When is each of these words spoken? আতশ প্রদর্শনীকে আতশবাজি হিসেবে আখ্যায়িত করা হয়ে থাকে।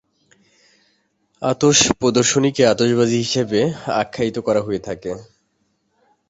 আতশ 1.41 1.79
প্রদর্শনীকে 1.99 2.63
আতশবাজি 2.65 3.17
হিসেবে 3.17 3.59
আখ্যায়িত 4.01 4.37
করা 4.39 4.61
হয়ে 4.61 4.81
থাকে। 4.87 5.11